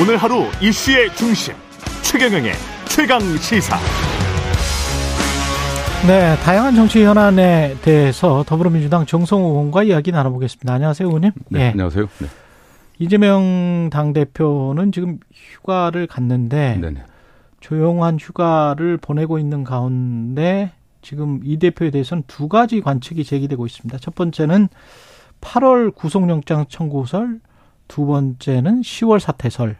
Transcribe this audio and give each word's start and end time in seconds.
오늘 0.00 0.16
하루 0.16 0.44
이슈의 0.62 1.14
중심 1.14 1.52
최경영의 2.00 2.52
최강 2.88 3.20
시사. 3.36 3.76
네, 6.06 6.36
다양한 6.36 6.74
정치 6.74 7.04
현안에 7.04 7.76
대해서 7.82 8.42
더불어민주당 8.46 9.04
정성호 9.04 9.48
의원과 9.48 9.82
이야기 9.82 10.10
나눠보겠습니다. 10.10 10.72
안녕하세요, 10.72 11.06
의원님. 11.06 11.32
네, 11.50 11.60
예. 11.60 11.64
안녕하세요. 11.72 12.06
네. 12.18 12.26
이재명 12.98 13.90
당 13.92 14.14
대표는 14.14 14.90
지금 14.90 15.18
휴가를 15.34 16.06
갔는데 16.06 16.78
네네. 16.80 17.04
조용한 17.60 18.16
휴가를 18.18 18.96
보내고 18.96 19.38
있는 19.38 19.64
가운데 19.64 20.72
지금 21.02 21.40
이 21.44 21.58
대표에 21.58 21.90
대해서는 21.90 22.24
두 22.26 22.48
가지 22.48 22.80
관측이 22.80 23.22
제기되고 23.22 23.66
있습니다. 23.66 23.98
첫 23.98 24.14
번째는 24.14 24.68
8월 25.42 25.94
구속영장 25.94 26.64
청구설, 26.70 27.40
두 27.86 28.06
번째는 28.06 28.80
10월 28.80 29.18
사퇴설. 29.18 29.76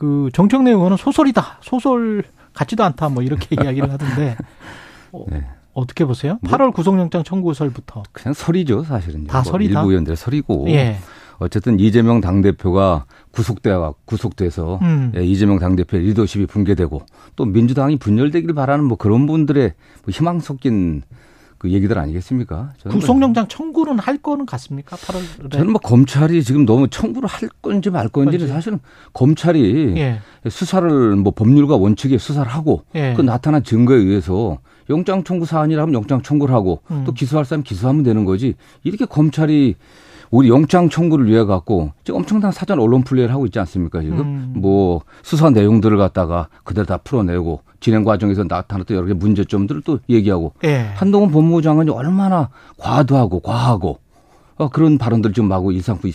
그 0.00 0.30
정청래 0.32 0.70
의원은 0.70 0.96
소설이다. 0.96 1.58
소설 1.60 2.22
같지도 2.54 2.82
않다. 2.84 3.10
뭐 3.10 3.22
이렇게 3.22 3.54
이야기를 3.62 3.90
하던데 3.92 4.34
어, 5.12 5.26
네. 5.28 5.44
어떻게 5.74 6.06
보세요? 6.06 6.38
8월 6.42 6.58
뭐 6.58 6.70
구속영장 6.70 7.22
청구설부터 7.22 8.04
그냥 8.10 8.32
설이죠, 8.32 8.84
사실은. 8.84 9.24
다 9.26 9.42
뭐 9.42 9.44
설이다. 9.44 9.80
일부 9.80 9.90
의원들 9.90 10.16
설이고. 10.16 10.64
예. 10.70 10.96
어쨌든 11.38 11.78
이재명 11.78 12.22
당대표가 12.22 13.04
구속돼가 13.32 13.92
구속돼서 14.06 14.78
음. 14.80 15.12
예, 15.16 15.22
이재명 15.22 15.58
당대표의 15.58 16.02
리더십이 16.04 16.46
붕괴되고 16.46 17.02
또 17.36 17.44
민주당이 17.44 17.98
분열되기를 17.98 18.54
바라는 18.54 18.84
뭐 18.86 18.96
그런 18.96 19.26
분들의 19.26 19.72
뭐 20.04 20.10
희망 20.10 20.40
섞인 20.40 21.02
그 21.60 21.70
얘기들 21.72 21.98
아니겠습니까? 21.98 22.72
구속영장 22.88 23.46
청구는 23.46 23.98
할 23.98 24.16
거는 24.16 24.46
같습니까? 24.46 24.96
8월에. 24.96 25.50
저는 25.52 25.72
뭐 25.72 25.78
검찰이 25.78 26.42
지금 26.42 26.64
너무 26.64 26.88
청구를 26.88 27.28
할 27.28 27.50
건지 27.60 27.90
말 27.90 28.08
건지는 28.08 28.48
사실은 28.48 28.78
검찰이 29.12 29.92
예. 29.98 30.20
수사를 30.48 31.16
뭐 31.16 31.34
법률과 31.34 31.76
원칙에 31.76 32.16
수사를 32.16 32.50
하고 32.50 32.84
예. 32.94 33.12
그 33.14 33.20
나타난 33.20 33.62
증거에 33.62 33.98
의해서 33.98 34.56
영장 34.88 35.22
청구 35.22 35.44
사안이라면 35.44 35.92
영장 35.92 36.22
청구를 36.22 36.54
하고 36.54 36.80
음. 36.90 37.04
또 37.04 37.12
기소할 37.12 37.44
사람 37.44 37.62
기소하면 37.62 38.04
되는 38.04 38.24
거지. 38.24 38.54
이렇게 38.82 39.04
검찰이 39.04 39.74
우리 40.30 40.48
영장 40.48 40.88
청구를 40.88 41.26
위해 41.26 41.44
갖고 41.44 41.90
지금 42.04 42.20
엄청난 42.20 42.52
사전 42.52 42.78
언론 42.78 43.02
플레이를 43.02 43.34
하고 43.34 43.46
있지 43.46 43.58
않습니까 43.58 44.00
지금 44.00 44.20
음. 44.20 44.52
뭐 44.56 45.02
수사 45.22 45.50
내용들을 45.50 45.96
갖다가 45.96 46.48
그대로 46.62 46.86
다 46.86 46.98
풀어내고 46.98 47.62
진행 47.80 48.04
과정에서 48.04 48.44
나타났던 48.44 48.96
여러 48.96 49.06
개 49.06 49.14
문제점들을 49.14 49.82
또 49.82 49.98
얘기하고 50.08 50.52
예. 50.64 50.90
한동훈 50.94 51.30
법무부 51.30 51.62
장관이 51.62 51.90
얼마나 51.90 52.50
과도하고 52.76 53.40
과하고 53.40 53.98
어, 54.56 54.68
그런 54.68 54.98
발언들 54.98 55.32
좀 55.32 55.50
하고 55.50 55.72
일삼고 55.72 56.08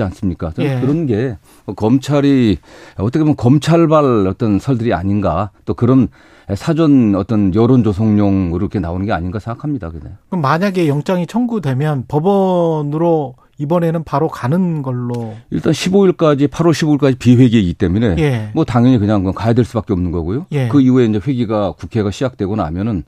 있지 0.00 0.02
않습니까? 0.02 0.52
예. 0.58 0.80
그런 0.80 1.06
게 1.06 1.36
검찰이 1.76 2.58
어떻게 2.96 3.20
보면 3.20 3.36
검찰발 3.36 4.26
어떤 4.26 4.58
설들이 4.58 4.94
아닌가 4.94 5.50
또 5.66 5.74
그런 5.74 6.08
사전 6.54 7.14
어떤 7.14 7.54
여론 7.54 7.84
조성용으로 7.84 8.58
이렇게 8.58 8.80
나오는 8.80 9.04
게 9.06 9.12
아닌가 9.12 9.38
생각합니다. 9.38 9.90
그냥. 9.90 10.16
그럼 10.28 10.40
만약에 10.42 10.88
영장이 10.88 11.26
청구되면 11.26 12.06
법원으로 12.08 13.34
이번에는 13.58 14.04
바로 14.04 14.28
가는 14.28 14.80
걸로 14.80 15.34
일단 15.50 15.72
15일까지 15.74 16.48
8월 16.48 16.72
15일까지 16.72 17.18
비회기이기 17.18 17.74
때문에 17.74 18.16
예. 18.18 18.50
뭐 18.54 18.64
당연히 18.64 18.98
그냥 18.98 19.30
가야 19.32 19.52
될 19.52 19.66
수밖에 19.66 19.92
없는 19.92 20.10
거고요. 20.10 20.46
예. 20.52 20.68
그 20.68 20.80
이후에 20.80 21.04
이제 21.04 21.20
회기가 21.24 21.72
국회가 21.72 22.10
시작되고 22.10 22.56
나면은 22.56 23.04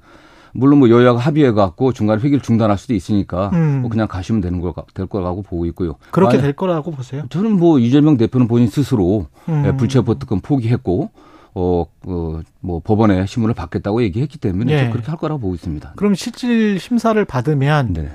물론 0.53 0.79
뭐 0.79 0.91
여야가 0.91 1.19
합의해 1.19 1.53
갖고 1.53 1.93
중간에 1.93 2.21
회기를 2.21 2.41
중단할 2.41 2.79
수도 2.79 2.95
있으니까 2.95 3.51
음. 3.55 3.81
뭐 3.81 3.91
그냥 3.91 4.07
가시면 4.09 4.41
되는 4.41 4.61
걸될 4.61 5.07
거라고 5.07 5.43
보고 5.43 5.67
있고요. 5.67 5.97
그렇게 6.11 6.39
될 6.39 6.53
거라고 6.53 6.91
보세요? 6.91 7.25
저는 7.31 7.59
뭐 7.59 7.79
이재명 7.79 8.17
대표는 8.17 8.49
본인 8.49 8.69
스스로 8.69 9.27
음. 9.49 9.65
예, 9.67 9.77
불체포 9.77 10.19
특권 10.19 10.41
포기했고 10.41 11.11
어, 11.55 11.85
어, 12.07 12.41
뭐 12.61 12.81
법원에 12.81 13.27
신문을 13.27 13.55
받겠다고 13.55 14.03
얘기했기 14.03 14.39
때문에 14.39 14.73
예. 14.73 14.91
그렇게 14.91 15.09
할 15.11 15.19
거라고 15.19 15.41
보고 15.41 15.55
있습니다. 15.55 15.95
그럼 15.97 16.15
실질 16.15 16.79
심사를 16.79 17.23
받으면 17.25 17.93
네. 17.93 18.11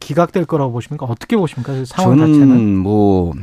기각될 0.00 0.44
거라고 0.46 0.72
보십니까? 0.72 1.06
어떻게 1.06 1.36
보십니까? 1.36 1.72
그 1.72 1.84
상황 1.84 2.16
저는 2.18 2.32
자체는? 2.32 2.76
뭐 2.76 3.34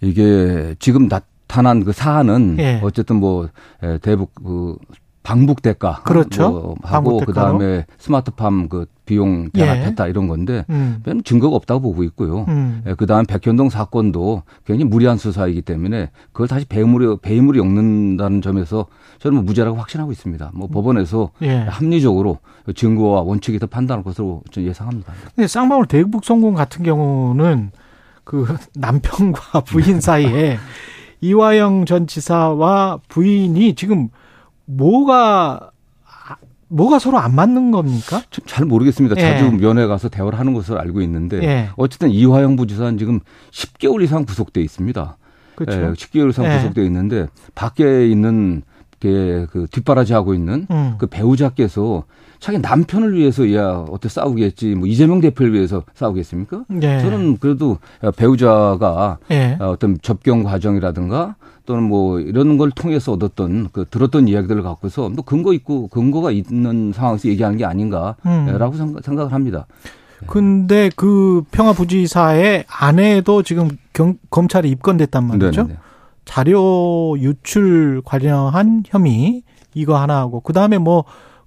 이게 0.00 0.74
지금 0.78 1.08
나타난 1.08 1.84
그 1.84 1.92
사안은 1.92 2.56
예. 2.58 2.80
어쨌든 2.82 3.16
뭐 3.16 3.48
대북 4.02 4.34
그 4.34 4.76
방북 5.26 5.60
대가 5.60 6.02
그렇죠. 6.04 6.50
뭐 6.50 6.74
하고 6.84 7.18
그다음에 7.18 7.84
스마트팜 7.98 8.68
그 8.68 8.86
비용 9.06 9.50
대납했다 9.50 10.06
예. 10.06 10.10
이런 10.10 10.28
건데 10.28 10.64
음. 10.70 11.00
별 11.04 11.20
증거가 11.22 11.56
없다고 11.56 11.80
보고 11.80 12.04
있고요. 12.04 12.44
음. 12.46 12.84
예, 12.86 12.94
그다음 12.94 13.26
백현동 13.26 13.68
사건도 13.68 14.44
굉장히 14.64 14.88
무리한 14.88 15.18
수사이기 15.18 15.62
때문에 15.62 16.10
그걸 16.30 16.46
다시 16.46 16.64
배물이 16.64 17.16
배물이 17.22 17.58
엮는다는 17.58 18.40
점에서 18.40 18.86
저는 19.18 19.38
뭐 19.38 19.42
무죄라고 19.42 19.76
확신하고 19.76 20.12
있습니다. 20.12 20.52
뭐 20.54 20.68
법원에서 20.68 21.32
예. 21.42 21.56
합리적으로 21.56 22.38
증거와 22.72 23.22
원칙에 23.22 23.58
서 23.58 23.66
판단할 23.66 24.04
것으로 24.04 24.44
저는 24.52 24.68
예상합니다. 24.68 25.12
근데 25.34 25.48
쌍방울 25.48 25.86
대북 25.86 26.24
성공 26.24 26.54
같은 26.54 26.84
경우는 26.84 27.72
그 28.22 28.46
남편과 28.76 29.62
부인 29.66 30.00
사이에 30.00 30.58
이화영 31.20 31.84
전 31.84 32.06
지사와 32.06 33.00
부인이 33.08 33.74
지금 33.74 34.10
뭐가 34.66 35.70
뭐가 36.68 36.98
서로 36.98 37.18
안 37.18 37.34
맞는 37.34 37.70
겁니까? 37.70 38.22
잘 38.46 38.66
모르겠습니다. 38.66 39.14
예. 39.18 39.20
자주 39.20 39.50
면회 39.52 39.86
가서 39.86 40.08
대화를 40.08 40.38
하는 40.38 40.52
것으로 40.52 40.80
알고 40.80 41.00
있는데 41.02 41.42
예. 41.42 41.70
어쨌든 41.76 42.10
이화영 42.10 42.56
부지사는 42.56 42.98
지금 42.98 43.20
10개월 43.52 44.02
이상 44.02 44.24
구속돼 44.24 44.60
있습니다. 44.62 45.16
그렇죠. 45.54 45.80
예, 45.80 45.92
10개월 45.92 46.30
이상 46.30 46.44
예. 46.46 46.56
구속돼 46.56 46.84
있는데 46.86 47.28
밖에 47.54 48.08
있는 48.08 48.62
그 49.00 49.66
뒷바라지 49.70 50.12
하고 50.12 50.34
있는 50.34 50.66
음. 50.70 50.94
그 50.98 51.06
배우자께서 51.06 52.04
자기 52.38 52.58
남편을 52.58 53.14
위해서 53.14 53.52
야 53.54 53.84
어떻게 53.88 54.08
싸우겠지 54.08 54.74
뭐 54.74 54.86
이재명 54.86 55.20
대표를 55.20 55.54
위해서 55.54 55.82
싸우겠습니까? 55.94 56.64
예. 56.82 57.00
저는 57.00 57.38
그래도 57.38 57.78
배우자가 58.16 59.18
예. 59.30 59.56
어떤 59.60 59.98
접경 60.02 60.42
과정이라든가 60.42 61.36
또는 61.64 61.82
뭐 61.82 62.20
이런 62.20 62.58
걸 62.58 62.70
통해서 62.70 63.12
얻었던 63.12 63.70
그 63.72 63.84
들었던 63.90 64.28
이야기들을 64.28 64.62
갖고서 64.62 65.10
또 65.16 65.22
근거 65.22 65.52
있고 65.52 65.88
근거가 65.88 66.30
있는 66.30 66.92
상황에서 66.94 67.28
얘기하는 67.28 67.58
게 67.58 67.64
아닌가라고 67.64 68.76
음. 68.76 68.96
생각을 69.02 69.32
합니다. 69.32 69.66
근데 70.26 70.90
그 70.96 71.42
평화부지사의 71.50 72.64
아내도 72.68 73.42
지금 73.42 73.68
경, 73.92 74.16
검찰에 74.30 74.68
입건됐단 74.68 75.24
말이죠. 75.26 75.66
네네. 75.66 75.78
자료 76.26 77.16
유출 77.18 78.02
관련한 78.04 78.82
혐의 78.86 79.42
이거 79.72 79.96
하나 79.96 80.18
하고 80.18 80.40
그 80.40 80.52
다음에 80.52 80.76
뭐뭐 80.76 81.04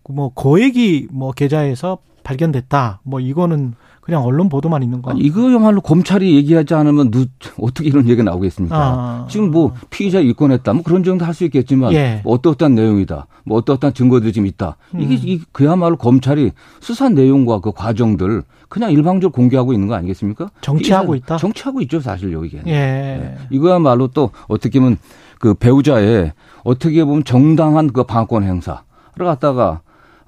뭐 0.10 0.30
거액이 0.34 1.10
뭐 1.12 1.32
계좌에서 1.32 2.00
발견됐다. 2.30 3.00
뭐 3.04 3.20
이거는 3.20 3.74
그냥 4.02 4.24
언론 4.24 4.50
보도만 4.50 4.84
있는 4.84 5.02
거. 5.02 5.12
이거야말로 5.14 5.82
검찰이 5.82 6.36
얘기하지 6.36 6.74
않으면 6.76 7.10
누, 7.12 7.26
어떻게 7.60 7.88
이런 7.90 8.06
얘기가 8.08 8.24
나오겠습니까? 8.24 8.76
아. 8.78 9.28
지금 9.30 9.52
뭐 9.52 9.74
피의자 9.90 10.20
입건했다, 10.20 10.74
뭐 10.74 10.84
그런 10.84 11.04
정도 11.04 11.26
할 11.26 11.34
수 11.34 11.44
있겠지만 11.46 11.94
예. 11.94 12.22
뭐 12.24 12.34
어떠어떤 12.34 12.76
내용이다, 12.76 13.28
뭐 13.46 13.58
어떠어떤 13.60 13.94
증거들이 13.94 14.34
지금 14.34 14.46
있다. 14.48 14.78
이게 14.98 15.34
음. 15.34 15.40
그야말로 15.52 15.96
검찰이 15.96 16.52
수사 16.82 17.08
내용과 17.10 17.62
그 17.62 17.72
과정들 17.72 18.44
그냥 18.68 18.92
일방적으로 18.92 19.32
공개하고 19.32 19.74
있는 19.74 19.88
거 19.88 19.96
아니겠습니까? 19.96 20.50
정치하고 20.62 21.16
있다. 21.16 21.38
정치하고 21.38 21.82
있죠, 21.82 22.00
사실 22.02 22.34
여기에. 22.34 22.64
예. 22.68 22.72
네. 22.72 23.36
이거야말로 23.52 24.08
또 24.08 24.32
어떻게 24.48 24.80
보면 24.80 24.98
그 25.40 25.54
배우자의 25.54 26.34
어떻게 26.64 27.04
보면 27.06 27.24
정당한 27.24 27.92
그 27.94 28.04
방어권 28.04 28.44
행사를 28.44 28.80
갖다가 29.18 29.82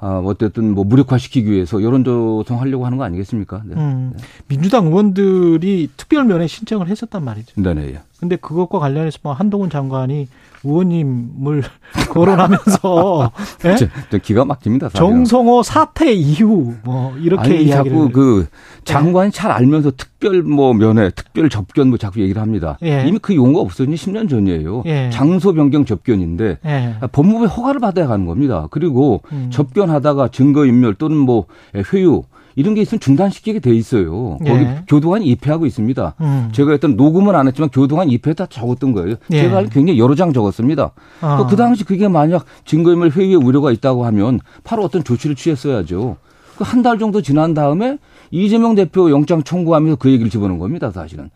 아, 0.04 0.20
어쨌든 0.26 0.74
뭐 0.74 0.84
무력화시키기 0.84 1.50
위해서 1.52 1.82
여론 1.84 2.04
조성하려고 2.04 2.88
하는 2.88 2.98
거 2.98 3.04
아니겠습니까? 3.04 3.62
네. 3.66 3.76
음, 3.76 4.14
민주당 4.48 4.88
의원들이 4.88 5.90
특별면회 5.96 6.48
신청을 6.48 6.88
했었단 6.88 7.24
말이죠. 7.24 7.62
네네. 7.62 8.02
예. 8.22 8.28
근데 8.32 8.36
그것과 8.36 8.80
관련해서 8.80 9.20
뭐 9.24 9.34
한동훈 9.34 9.70
장관이 9.70 10.28
의원님을 10.64 11.64
거론하면서 12.10 13.32
예? 13.66 13.76
저, 13.76 13.88
저 14.12 14.18
기가 14.20 14.46
막힙니다. 14.46 14.90
사실은. 14.90 15.10
정성호 15.10 15.64
사태 15.64 16.14
이후 16.14 16.76
뭐 16.84 17.16
이렇게 17.18 17.42
아니, 17.42 17.64
이야기를 17.64 17.98
자꾸 17.98 18.12
그 18.12 18.48
장관이 18.84 19.28
예. 19.28 19.32
잘 19.32 19.52
알면서 19.52 19.92
특별 19.98 20.44
뭐 20.44 20.74
면회, 20.74 21.10
특별 21.10 21.50
접견 21.50 21.90
뭐 21.90 21.98
자꾸 21.98 22.22
얘기를 22.22 22.42
합니다. 22.42 22.78
예. 22.84 23.06
이미 23.08 23.18
그 23.20 23.36
용어가 23.36 23.62
없어진 23.62 23.96
지 23.96 24.06
10년 24.06 24.30
전이에요. 24.30 24.84
예. 24.86 25.10
장소 25.12 25.54
변경 25.54 25.84
접견인데 25.84 26.60
예. 26.64 26.96
법무부의 27.12 27.50
허가를 27.50 27.80
받아야 27.80 28.06
가는 28.06 28.28
겁니다. 28.28 28.68
그리고 28.70 29.24
음. 29.32 29.50
접견하다가 29.52 30.28
증거 30.28 30.66
인멸 30.66 30.94
또는 30.96 31.18
뭐 31.18 31.46
회유 31.94 32.22
이런 32.56 32.76
게 32.76 32.82
있으면 32.82 33.00
중단시키게 33.00 33.60
돼 33.60 33.74
있어요. 33.76 34.38
거기 34.40 34.50
예. 34.50 34.84
교도관이 34.88 35.26
입회하고 35.26 35.66
있습니다. 35.66 36.16
음. 36.22 36.50
제가 36.52 36.74
일단 36.74 36.96
녹음은 36.96 37.36
안 37.36 37.48
했지만 37.48 37.70
교도관 37.70 38.10
입회다 38.10 38.48
적었던 38.48 38.92
거예요. 38.94 39.16
예. 39.32 39.42
제가 39.44 39.64
굉장히 39.66 40.00
여러 40.00 40.16
장 40.16 40.34
적었습니다. 40.34 40.92
아. 41.22 41.38
또그 41.38 41.56
당시 41.56 41.84
그게 41.84 42.08
만약 42.08 42.46
증거인멸 42.66 43.12
회유의 43.12 43.36
우려가 43.36 43.72
있다고 43.72 44.06
하면 44.06 44.40
바로 44.64 44.84
어떤 44.84 45.04
조치를 45.04 45.36
취했어야죠. 45.36 46.18
그 46.58 46.64
한 46.64 46.84
달 46.84 47.00
정도 47.00 47.22
지난 47.24 47.54
다음에 47.56 47.98
이재명 48.30 48.76
대표 48.76 49.10
영장 49.10 49.42
청구하면서 49.44 49.96
그 49.98 50.10
얘기를 50.12 50.30
집어넣은 50.30 50.60
겁니다, 50.60 50.92
사실은. 50.92 51.30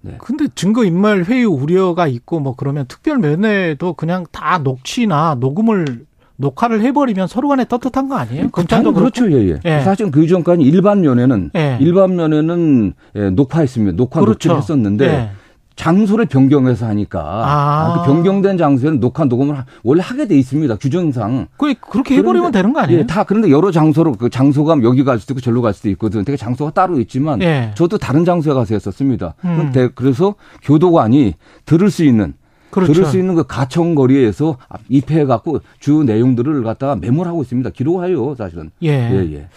네. 0.00 0.16
근데 0.18 0.46
증거 0.54 0.84
인멸 0.84 1.24
회유 1.24 1.48
우려가 1.48 2.06
있고 2.08 2.40
뭐 2.40 2.54
그러면 2.56 2.84
특별 2.88 3.18
면회도 3.18 3.94
그냥 3.94 4.26
다 4.32 4.58
녹취나 4.58 5.36
녹음을 5.38 6.04
녹화를 6.36 6.82
해버리면 6.82 7.26
서로 7.28 7.48
간에 7.48 7.64
떳떳한 7.64 8.08
거 8.08 8.16
아니에요? 8.16 8.50
검찰도 8.50 8.92
그렇죠, 8.92 9.30
예, 9.32 9.48
예. 9.48 9.58
예. 9.64 9.80
사실 9.80 10.10
그 10.10 10.26
전까지 10.26 10.62
일반 10.62 11.00
면회는 11.00 11.50
예. 11.56 11.78
일반 11.80 12.16
면회는 12.16 12.92
예, 13.16 13.30
녹화했습니다. 13.30 13.96
녹화 13.96 14.20
그렇죠. 14.20 14.32
녹취를 14.32 14.56
했었는데 14.58 15.06
예. 15.06 15.30
장소를 15.76 16.24
변경해서 16.24 16.86
하니까 16.86 17.20
아. 17.20 18.02
그 18.02 18.10
변경된 18.10 18.56
장소에는 18.56 18.98
녹화 18.98 19.24
녹음을 19.24 19.56
원래 19.84 20.02
하게 20.02 20.26
돼 20.26 20.36
있습니다 20.38 20.76
규정상. 20.76 21.48
그 21.58 21.74
그렇게 21.74 22.16
해버리면 22.16 22.50
되는 22.50 22.72
거 22.72 22.80
아니에요? 22.80 23.00
예, 23.00 23.06
다 23.06 23.24
그런데 23.24 23.50
여러 23.50 23.70
장소로 23.70 24.12
그 24.12 24.30
장소가 24.30 24.78
여기 24.82 25.04
갈 25.04 25.18
수도 25.18 25.34
있고 25.34 25.40
절로 25.42 25.60
갈 25.60 25.74
수도 25.74 25.90
있거든. 25.90 26.24
되게 26.24 26.36
장소가 26.36 26.70
따로 26.70 26.98
있지만 27.00 27.42
예. 27.42 27.72
저도 27.74 27.98
다른 27.98 28.24
장소에 28.24 28.54
가서 28.54 28.74
했었습니다. 28.74 29.34
음. 29.44 29.72
그래서 29.94 30.34
교도관이 30.62 31.34
들을 31.66 31.90
수 31.90 32.04
있는 32.04 32.34
그렇죠. 32.70 32.92
들을 32.92 33.06
수 33.06 33.18
있는 33.18 33.34
그 33.34 33.44
가청 33.44 33.94
거리에서 33.94 34.56
입회해 34.88 35.24
갖고 35.24 35.60
주 35.78 36.02
내용들을 36.04 36.62
갖다가 36.62 36.96
메모하고 36.96 37.42
있습니다. 37.42 37.70
기록하요 37.70 38.34
사실은. 38.34 38.70
예. 38.82 38.88
예, 38.90 39.32
예. 39.34 39.48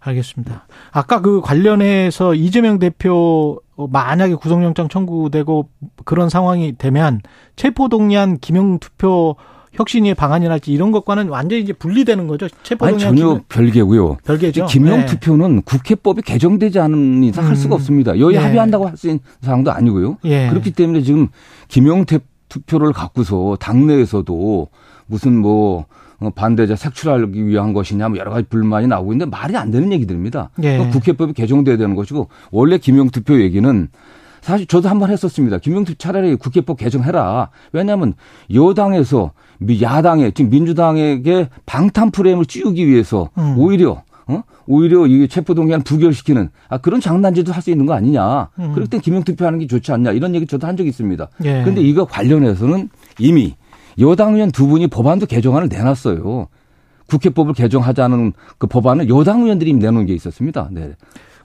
알겠습니다. 0.00 0.66
아까 0.92 1.20
그 1.20 1.40
관련해서 1.40 2.34
이재명 2.34 2.78
대표 2.78 3.60
만약에 3.76 4.34
구속영장 4.34 4.88
청구되고 4.88 5.68
그런 6.04 6.28
상황이 6.28 6.74
되면 6.76 7.20
체포 7.56 7.88
동의안 7.88 8.38
기명투표 8.38 9.36
혁신의 9.72 10.14
방안이랄지 10.16 10.72
이런 10.72 10.90
것과는 10.90 11.28
완전히 11.28 11.62
이제 11.62 11.72
분리되는 11.72 12.26
거죠. 12.26 12.48
체포동의안 12.64 13.10
아니, 13.10 13.20
전혀 13.20 13.40
별개고요. 13.48 14.16
별개죠. 14.24 14.66
기명 14.66 15.06
투표는 15.06 15.56
네. 15.56 15.62
국회법이 15.64 16.22
개정되지 16.22 16.80
않은 16.80 17.22
이상 17.22 17.46
할 17.46 17.54
수가 17.54 17.74
음. 17.74 17.76
없습니다. 17.76 18.18
여기 18.18 18.34
네. 18.36 18.42
합의한다고 18.42 18.88
할 18.88 18.96
수 18.96 19.06
있는 19.06 19.20
사항도 19.42 19.70
아니고요. 19.70 20.18
예. 20.24 20.48
그렇기 20.48 20.72
때문에 20.72 21.02
지금 21.02 21.28
기명 21.68 22.04
투표를 22.50 22.92
갖고서 22.92 23.56
당내에서도 23.58 24.68
무슨 25.06 25.38
뭐 25.38 25.86
어, 26.18 26.28
반대자 26.28 26.76
색출하기 26.76 27.46
위한 27.46 27.72
것이냐 27.72 28.10
뭐 28.10 28.18
여러 28.18 28.30
가지 28.30 28.46
불만이 28.46 28.86
나오고 28.88 29.14
있는데 29.14 29.30
말이 29.30 29.56
안 29.56 29.70
되는 29.70 29.90
얘기들입니다. 29.92 30.50
예. 30.62 30.90
국회법이 30.92 31.32
개정돼야 31.32 31.78
되는 31.78 31.94
것이고 31.96 32.28
원래 32.50 32.76
김영투표 32.76 33.40
얘기는 33.40 33.88
사실 34.42 34.66
저도 34.66 34.88
한 34.88 34.98
번 34.98 35.10
했었습니다. 35.10 35.58
김영투 35.58 35.94
차라리 35.96 36.34
국회법 36.36 36.78
개정해라. 36.78 37.50
왜냐하면 37.72 38.14
여당에서 38.52 39.32
야당에 39.82 40.30
지금 40.32 40.50
민주당에게 40.50 41.48
방탄 41.66 42.10
프레임을 42.10 42.46
찌우기 42.46 42.86
위해서 42.86 43.30
음. 43.38 43.56
오히려 43.58 44.02
어? 44.26 44.42
오히려 44.70 45.04
이 45.08 45.26
체포동의안 45.26 45.82
부결시키는 45.82 46.48
아, 46.68 46.78
그런 46.78 47.00
장난질도 47.00 47.52
할 47.52 47.60
수 47.60 47.70
있는 47.70 47.84
거 47.86 47.92
아니냐. 47.92 48.48
음. 48.58 48.72
그럴 48.72 48.86
땐 48.86 49.00
기명 49.00 49.22
투표하는 49.24 49.58
게 49.58 49.66
좋지 49.66 49.92
않냐. 49.92 50.12
이런 50.12 50.34
얘기 50.34 50.46
저도 50.46 50.66
한 50.66 50.76
적이 50.76 50.88
있습니다. 50.90 51.28
예. 51.44 51.60
그런데 51.62 51.82
이거 51.82 52.06
관련해서는 52.06 52.88
이미 53.18 53.56
여당 53.98 54.34
의원 54.34 54.50
두 54.50 54.66
분이 54.68 54.86
법안도 54.86 55.26
개정안을 55.26 55.68
내놨어요. 55.68 56.46
국회법을 57.08 57.52
개정하자는 57.54 58.32
그 58.58 58.66
법안을 58.68 59.08
여당 59.10 59.42
의원들이 59.42 59.74
내놓은 59.74 60.06
게 60.06 60.14
있었습니다. 60.14 60.68
네. 60.70 60.92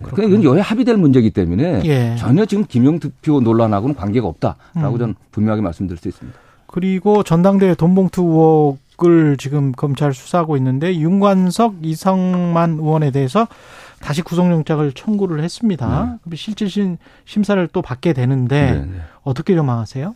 그건 0.03 0.43
여야 0.43 0.61
합의될 0.61 0.95
문제이기 0.97 1.31
때문에 1.31 1.81
예. 1.85 2.15
전혀 2.17 2.45
지금 2.45 2.63
김영 2.65 2.99
투표 2.99 3.41
논란하고는 3.41 3.95
관계가 3.95 4.27
없다라고 4.27 4.93
음. 4.93 4.99
저는 4.99 5.15
분명하게 5.31 5.61
말씀드릴 5.63 5.97
수 5.97 6.07
있습니다. 6.07 6.37
그리고 6.67 7.23
전당대회 7.23 7.73
돈봉투 7.75 8.21
의혹 8.21 8.77
을 9.03 9.35
지금 9.37 9.73
검찰 9.73 10.13
수사하고 10.13 10.55
있는데 10.55 10.95
윤관석, 10.95 11.79
이성만 11.81 12.77
의원에 12.79 13.11
대해서 13.11 13.47
다시 13.99 14.21
구속영장을 14.21 14.89
청구를 14.93 15.43
했습니다. 15.43 16.17
네. 16.23 16.35
실질 16.37 16.97
심사를 17.25 17.67
또 17.73 17.81
받게 17.81 18.13
되는데 18.13 18.71
네, 18.71 18.79
네. 18.85 19.01
어떻게 19.23 19.53
전망하세요? 19.55 20.13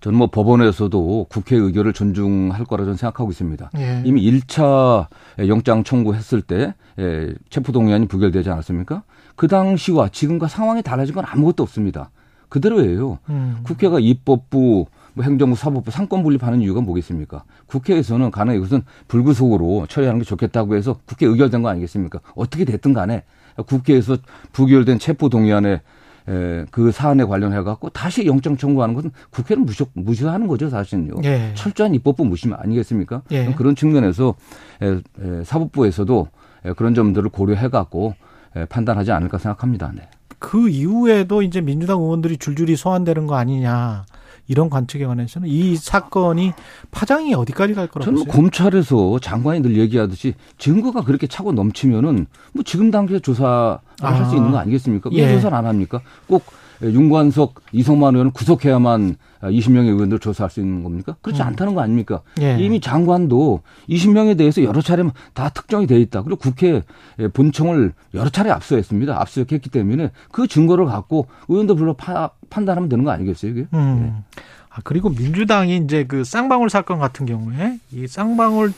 저는 0.00 0.18
뭐 0.18 0.28
법원에서도 0.28 1.26
국회 1.28 1.56
의결을 1.56 1.92
존중할 1.92 2.64
거라 2.66 2.84
저는 2.84 2.96
생각하고 2.96 3.30
있습니다. 3.30 3.70
예. 3.78 4.02
이미 4.04 4.22
1차 4.30 5.08
영장 5.48 5.82
청구했을 5.82 6.42
때 6.42 6.74
예, 6.98 7.34
체포동의안이 7.50 8.06
부결되지 8.06 8.50
않았습니까? 8.50 9.02
그 9.34 9.48
당시와 9.48 10.10
지금과 10.10 10.48
상황이 10.48 10.82
달라진 10.82 11.14
건 11.14 11.24
아무것도 11.26 11.62
없습니다. 11.62 12.10
그대로예요. 12.48 13.18
음. 13.28 13.60
국회가 13.62 13.98
입법부, 14.00 14.86
뭐 15.18 15.24
행정부, 15.24 15.56
사법부 15.56 15.90
상권 15.90 16.22
분립하는 16.22 16.60
이유가 16.60 16.80
뭐겠습니까? 16.80 17.42
국회에서는 17.66 18.30
가능해 18.30 18.56
이것은 18.58 18.82
불구속으로 19.08 19.86
처리하는 19.88 20.20
게 20.20 20.24
좋겠다고 20.24 20.76
해서 20.76 21.00
국회 21.06 21.26
의결된 21.26 21.60
거 21.60 21.68
아니겠습니까? 21.68 22.20
어떻게 22.36 22.64
됐든 22.64 22.92
간에 22.92 23.24
국회에서 23.66 24.18
부결된 24.52 25.00
체포 25.00 25.28
동의안에 25.28 25.82
에, 26.28 26.64
그 26.70 26.92
사안에 26.92 27.24
관련해 27.24 27.62
갖고 27.62 27.88
다시 27.88 28.26
영장 28.26 28.56
청구하는 28.56 28.94
것은 28.94 29.10
국회는 29.30 29.64
무시, 29.64 29.84
무시하는 29.94 30.46
거죠 30.46 30.70
사실은요. 30.70 31.14
예. 31.24 31.50
철저한 31.54 31.94
입법부 31.94 32.24
무심 32.24 32.52
아니겠습니까? 32.52 33.22
예. 33.32 33.46
그런 33.54 33.74
측면에서 33.74 34.36
에, 34.80 34.88
에, 34.88 35.44
사법부에서도 35.44 36.28
에, 36.66 36.72
그런 36.74 36.94
점들을 36.94 37.28
고려해 37.30 37.70
갖고 37.70 38.14
에, 38.54 38.66
판단하지 38.66 39.10
않을까 39.10 39.38
생각합니다. 39.38 39.90
네. 39.96 40.08
그 40.38 40.68
이후에도 40.68 41.42
이제 41.42 41.60
민주당 41.60 41.98
의원들이 41.98 42.36
줄줄이 42.36 42.76
소환되는 42.76 43.26
거 43.26 43.34
아니냐. 43.34 44.04
이런 44.48 44.70
관측에 44.70 45.04
관해서는 45.06 45.48
이 45.48 45.76
사건이 45.76 46.52
파장이 46.90 47.34
어디까지 47.34 47.74
갈 47.74 47.86
거라고 47.86 48.04
저는 48.04 48.24
보세요? 48.24 48.32
검찰에서 48.32 49.18
장관이 49.20 49.60
늘 49.60 49.76
얘기하듯이 49.76 50.34
증거가 50.56 51.02
그렇게 51.02 51.26
차고 51.26 51.52
넘치면은 51.52 52.26
뭐 52.52 52.64
지금 52.64 52.90
당시에 52.90 53.20
조사를 53.20 53.78
아. 54.00 54.08
할수 54.08 54.34
있는 54.34 54.50
거 54.50 54.58
아니겠습니까? 54.58 55.10
왜 55.12 55.18
예. 55.18 55.34
조사를 55.34 55.56
안 55.56 55.66
합니까? 55.66 56.00
꼭 56.26 56.44
윤관석, 56.82 57.60
이성만 57.72 58.14
의원을 58.14 58.32
구속해야만 58.32 59.16
20명의 59.42 59.88
의원들 59.88 60.18
조사할 60.18 60.50
수 60.50 60.60
있는 60.60 60.82
겁니까? 60.82 61.16
그렇지 61.22 61.42
음. 61.42 61.46
않다는 61.48 61.74
거 61.74 61.80
아닙니까? 61.80 62.22
예. 62.40 62.58
이미 62.58 62.80
장관도 62.80 63.62
20명에 63.88 64.36
대해서 64.36 64.62
여러 64.62 64.80
차례 64.80 65.04
다 65.34 65.48
특정이 65.48 65.86
돼 65.86 65.98
있다. 66.00 66.22
그리고 66.22 66.36
국회 66.36 66.82
본청을 67.32 67.92
여러 68.14 68.30
차례 68.30 68.50
압수했습니다. 68.50 69.20
압수했기 69.20 69.70
때문에 69.70 70.10
그 70.32 70.46
증거를 70.46 70.86
갖고 70.86 71.26
의원들 71.48 71.76
불러 71.76 71.94
파, 71.94 72.30
판단하면 72.50 72.88
되는 72.88 73.04
거 73.04 73.10
아니겠어요, 73.10 73.52
이게? 73.52 73.66
음. 73.74 74.12
예. 74.12 74.42
아, 74.70 74.80
그리고 74.84 75.08
민주당이 75.08 75.76
이제 75.78 76.04
그 76.04 76.24
쌍방울 76.24 76.70
사건 76.70 76.98
같은 76.98 77.26
경우에 77.26 77.78
이 77.92 78.06
쌍방울 78.06 78.72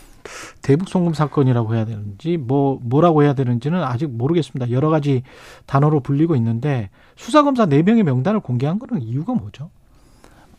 대북 0.62 0.88
송금 0.88 1.14
사건이라고 1.14 1.74
해야 1.74 1.84
되는지 1.84 2.36
뭐 2.36 2.78
뭐라고 2.82 3.22
해야 3.22 3.34
되는지는 3.34 3.82
아직 3.82 4.10
모르겠습니다. 4.10 4.70
여러 4.70 4.90
가지 4.90 5.22
단어로 5.66 6.00
불리고 6.00 6.36
있는데 6.36 6.90
수사 7.16 7.42
검사 7.42 7.66
4명의 7.66 8.02
명단을 8.02 8.40
공개한 8.40 8.78
거는 8.78 9.02
이유가 9.02 9.34
뭐죠? 9.34 9.70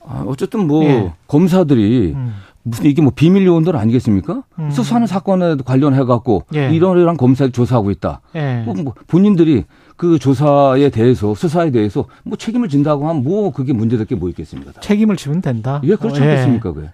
아, 0.04 0.24
어쨌든 0.28 0.68
뭐 0.68 0.84
예. 0.84 1.14
검사들이 1.28 2.14
음. 2.16 2.34
무슨 2.64 2.86
이게 2.86 3.02
뭐 3.02 3.12
비밀 3.16 3.46
요원들 3.46 3.76
아니겠습니까? 3.76 4.44
음. 4.60 4.70
수사하는 4.72 5.08
사건에 5.08 5.56
관련해 5.66 6.04
갖고 6.04 6.44
예. 6.56 6.70
이런 6.74 6.98
이런 7.00 7.18
검사를 7.18 7.52
조사하고 7.52 7.92
있다. 7.92 8.22
예. 8.36 8.64
뭐 8.66 8.94
본인들이 9.08 9.66
그 9.98 10.18
조사에 10.20 10.90
대해서 10.90 11.34
수사에 11.36 11.72
대해서 11.72 12.06
뭐 12.24 12.38
책임을 12.38 12.70
진다고 12.70 13.08
하면 13.10 13.24
뭐 13.24 13.52
그게 13.52 13.74
문제될 13.74 14.06
게 14.08 14.16
뭐 14.16 14.30
있겠습니까? 14.30 14.72
다. 14.74 14.82
책임을 14.82 15.16
지면 15.16 15.42
된다. 15.42 15.82
예, 15.84 15.96
그렇지 15.96 16.22
어, 16.22 16.26
예. 16.26 16.30
않겠습니까? 16.30 16.74
그게. 16.74 16.90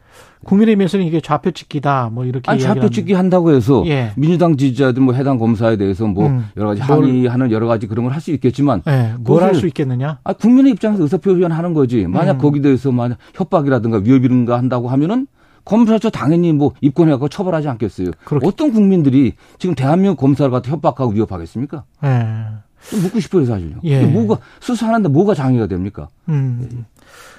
국민의힘에서는 0.45 1.05
이게 1.05 1.19
좌표 1.19 1.51
찍기다 1.51 2.11
뭐 2.13 2.23
이렇게 2.23 2.49
아니 2.49 2.61
좌표 2.61 2.89
찍기 2.89 3.13
한다고 3.13 3.51
해서 3.51 3.83
예. 3.87 4.11
민주당 4.15 4.55
지지자들 4.55 5.01
뭐 5.01 5.13
해당 5.13 5.37
검사에 5.39 5.77
대해서 5.77 6.05
뭐 6.07 6.27
음. 6.27 6.45
여러 6.55 6.69
가지 6.69 6.81
항의하는 6.81 7.51
여러 7.51 7.65
가지 7.67 7.87
그런 7.87 8.05
걸 8.05 8.13
할 8.13 8.21
수 8.21 8.31
있겠지만 8.31 8.81
예. 8.87 9.13
뭘할 9.19 9.55
수 9.55 9.67
있겠느냐? 9.67 10.19
아 10.23 10.33
국민의 10.33 10.71
입장에서 10.73 11.03
의사표현하는 11.03 11.73
거지. 11.73 12.07
만약 12.07 12.33
음. 12.33 12.37
거기 12.37 12.61
대해서 12.61 12.91
만약 12.91 13.17
협박이라든가 13.35 13.97
위협이든가 14.03 14.57
한다고 14.57 14.87
하면은 14.89 15.27
검사처 15.67 16.09
당연히 16.09 16.53
뭐 16.53 16.73
입건해갖고 16.81 17.29
처벌하지 17.29 17.67
않겠어요. 17.69 18.11
그렇게. 18.23 18.47
어떤 18.47 18.71
국민들이 18.71 19.33
지금 19.59 19.75
대한민국 19.75 20.17
검사를 20.17 20.49
갖다 20.49 20.71
협박하고 20.71 21.11
위협하겠습니까? 21.11 21.83
예. 22.03 22.45
좀 22.89 23.01
묻고 23.01 23.19
싶어요, 23.19 23.45
사실요. 23.45 23.77
예. 23.83 24.05
뭐가 24.05 24.39
수사하는데 24.61 25.09
뭐가 25.09 25.33
장애가 25.33 25.67
됩니까? 25.67 26.07
음. 26.29 26.69
예. 26.71 26.77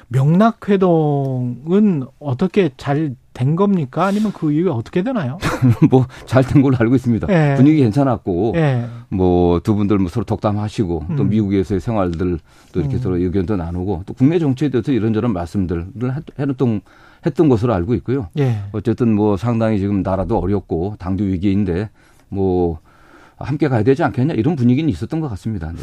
명락회동은 0.08 2.04
어떻게 2.18 2.70
잘 2.76 3.14
된 3.38 3.54
겁니까? 3.54 4.04
아니면 4.04 4.32
그 4.32 4.50
이유가 4.50 4.73
어떻게 4.73 5.04
되나요? 5.04 5.38
뭐 5.90 6.06
잘 6.26 6.42
된 6.42 6.61
걸로 6.61 6.76
알고 6.76 6.97
있습니다. 6.97 7.28
예. 7.30 7.54
분위기 7.54 7.78
괜찮았고 7.82 8.54
예. 8.56 8.87
뭐두 9.11 9.76
분들 9.76 9.99
뭐 9.99 10.08
서로 10.08 10.25
덕담하시고 10.25 11.04
음. 11.11 11.16
또 11.16 11.23
미국에서의 11.23 11.78
생활들 11.80 12.40
또 12.73 12.80
이렇게 12.80 12.97
음. 12.97 13.00
서로 13.00 13.16
의견도 13.16 13.54
나누고 13.54 14.02
또 14.06 14.14
국내 14.14 14.40
정치에 14.40 14.70
대해서 14.70 14.90
이런저런 14.90 15.32
말씀들을 15.32 15.87
해놓던 16.37 16.80
했던 17.27 17.49
것으로 17.49 17.75
알고 17.75 17.95
있고요. 17.95 18.29
예. 18.39 18.59
어쨌든 18.73 19.15
뭐 19.15 19.37
상당히 19.37 19.79
지금 19.79 20.03
나라도 20.03 20.39
어렵고 20.39 20.97
당도 20.99 21.25
위기인데 21.25 21.91
뭐 22.29 22.79
함께 23.37 23.69
가야 23.69 23.83
되지 23.83 24.03
않겠냐 24.03 24.35
이런 24.35 24.57
분위기는 24.57 24.89
있었던 24.91 25.21
것 25.21 25.29
같습니다. 25.31 25.71
네. 25.73 25.79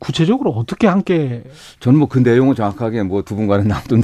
구체적으로 0.00 0.50
어떻게 0.52 0.86
함께 0.86 1.44
저는 1.78 1.98
뭐 1.98 2.08
그 2.08 2.18
내용은 2.18 2.54
정확하게 2.54 3.02
뭐 3.02 3.20
두 3.20 3.36
분 3.36 3.46
간에 3.46 3.64
남도 3.64 3.98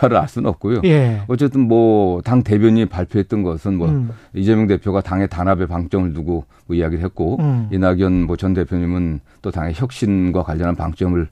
나를 0.00 0.16
알 0.16 0.28
수는 0.28 0.48
없고요. 0.50 0.82
예. 0.84 1.22
어쨌든 1.26 1.62
뭐 1.62 2.20
당 2.22 2.44
대변인이 2.44 2.86
발표했던 2.86 3.42
것은 3.42 3.76
뭐 3.76 3.88
음. 3.88 4.10
이재명 4.34 4.68
대표가 4.68 5.00
당의 5.00 5.28
단합에 5.28 5.66
방점을 5.66 6.12
두고 6.12 6.44
뭐 6.66 6.76
이야기를 6.76 7.02
했고 7.04 7.38
음. 7.40 7.68
이낙연 7.72 8.26
뭐 8.26 8.36
전 8.36 8.54
대표님은 8.54 9.18
또 9.42 9.50
당의 9.50 9.72
혁신과 9.74 10.44
관련한 10.44 10.76
방점을 10.76 11.18
음. 11.18 11.26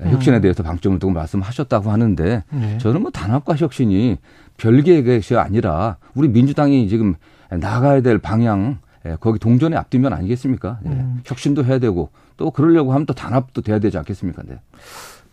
혁신에 0.00 0.40
대해서 0.40 0.62
방점을 0.62 0.98
두고 0.98 1.12
말씀하셨다고 1.12 1.90
하는데 1.90 2.44
네. 2.50 2.78
저는 2.78 3.02
뭐 3.02 3.10
단합과 3.10 3.56
혁신이 3.56 4.18
별개의 4.56 5.04
것이 5.04 5.36
아니라 5.36 5.96
우리 6.14 6.28
민주당이 6.28 6.88
지금 6.88 7.14
나가야 7.50 8.00
될 8.00 8.18
방향 8.18 8.78
예, 9.04 9.16
거기 9.20 9.38
동전에 9.38 9.76
앞뒤면 9.76 10.12
아니겠습니까? 10.12 10.78
예. 10.86 10.88
음. 10.90 11.20
혁신도 11.24 11.64
해야 11.64 11.78
되고 11.78 12.10
또 12.36 12.50
그러려고 12.50 12.92
하면 12.92 13.04
또 13.04 13.14
단합도 13.14 13.62
돼야 13.62 13.78
되지 13.78 13.98
않겠습니까? 13.98 14.42
네. 14.46 14.60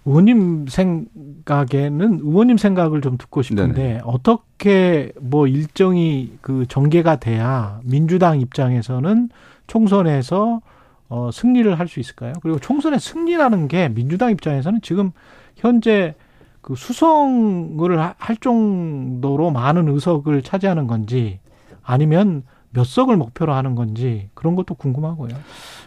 의원님 0.06 0.66
생각에는 0.68 2.20
의원님 2.24 2.58
생각을 2.58 3.01
좀 3.01 3.18
듣고 3.18 3.42
싶은데 3.42 3.74
네네. 3.74 4.01
어떻게 4.04 5.12
뭐 5.22 5.46
일정이 5.46 6.34
그 6.42 6.66
전개가 6.68 7.18
돼야 7.18 7.80
민주당 7.84 8.39
입장에서는 8.39 9.30
총선에서 9.68 10.62
어 11.10 11.32
승리를 11.32 11.78
할 11.78 11.88
수 11.88 12.00
있을까요? 12.00 12.34
그리고 12.42 12.60
총선의 12.60 13.00
승리라는 13.00 13.68
게 13.68 13.89
민주당 13.89 14.32
입장에서는 14.32 14.82
지금 14.82 15.12
현재 15.56 16.16
그 16.62 16.75
수성을 16.75 18.13
할 18.18 18.38
정도로 18.38 19.50
많은 19.51 19.88
의석을 19.89 20.44
차지하는 20.44 20.88
건지 20.88 21.39
아니면 21.84 22.44
몇 22.72 22.86
석을 22.86 23.18
목표로 23.18 23.54
하는 23.54 23.74
건지 23.75 24.30
그런 24.36 24.56
것도 24.56 24.75
궁금하고요. 24.75 25.32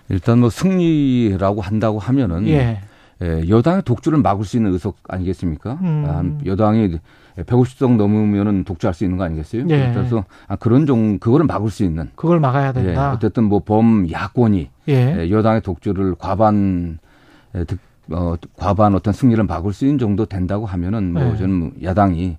일단 0.08 0.40
뭐 0.40 0.50
승리라고 0.50 1.60
한다고 1.60 1.98
하면은 2.00 2.48
예. 2.48 2.80
예, 3.22 3.48
여당의 3.48 3.82
독주를 3.84 4.18
막을 4.18 4.44
수 4.44 4.56
있는 4.56 4.72
의석 4.72 4.96
아니겠습니까? 5.08 5.78
음. 5.80 6.04
아, 6.08 6.44
여당이 6.44 6.98
150석 7.38 7.96
넘으면은 7.96 8.64
독주할 8.64 8.94
수 8.94 9.04
있는 9.04 9.16
거 9.18 9.24
아니겠어요? 9.24 9.64
예. 9.70 9.92
그래서 9.94 10.24
아, 10.48 10.56
그런 10.56 10.86
종 10.86 11.18
그거를 11.18 11.46
막을 11.46 11.70
수 11.70 11.84
있는 11.84 12.10
그걸 12.14 12.40
막아야 12.40 12.72
된다. 12.72 13.10
예, 13.10 13.14
어쨌든 13.14 13.44
뭐 13.44 13.60
범 13.60 14.10
야권이 14.10 14.70
예. 14.88 15.16
예 15.20 15.30
여당의 15.30 15.62
독주를 15.62 16.16
과반 16.18 16.98
예, 17.54 17.64
득, 17.64 17.78
어, 18.10 18.34
과반 18.56 18.94
어떤 18.94 19.14
승리를 19.14 19.42
막을 19.44 19.72
수 19.72 19.84
있는 19.84 19.98
정도 19.98 20.26
된다고 20.26 20.66
하면은 20.66 21.12
뭐 21.12 21.22
예. 21.32 21.36
저는 21.36 21.72
야당이 21.82 22.36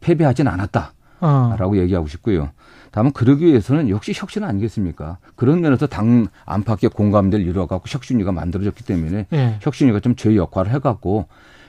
패배하진 0.00 0.48
않았다 0.48 0.92
라고 1.20 1.74
어. 1.74 1.76
얘기하고 1.76 2.06
싶고요. 2.08 2.50
다만 2.90 3.12
그러기 3.12 3.44
위해서는 3.46 3.88
역시 3.90 4.12
혁신 4.14 4.44
아니겠습니까? 4.44 5.18
그런 5.34 5.60
면에서 5.60 5.86
당 5.86 6.26
안팎의 6.44 6.90
공감대를 6.90 7.44
이루어갖고 7.46 7.84
혁신위가 7.86 8.32
만들어졌기 8.32 8.84
때문에 8.84 9.26
네. 9.30 9.58
혁신위가 9.60 10.00
좀 10.00 10.16
저희 10.16 10.36
역할을 10.36 10.72
해갖고 10.72 11.26